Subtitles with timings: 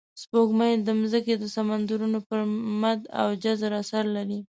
[0.21, 2.39] سپوږمۍ د ځمکې د سمندرونو پر
[2.81, 4.37] مد او جزر اثر لري